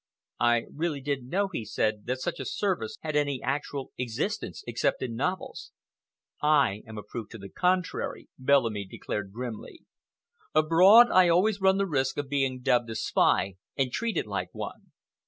[0.39, 5.03] "I really didn't know," he said, "that such a service had any actual existence except
[5.03, 5.73] in novels."
[6.41, 9.85] "I am a proof to the contrary," Bellamy declared grimly.
[10.55, 14.91] "Abroad, I run always the risk of being dubbed a spy and treated like one.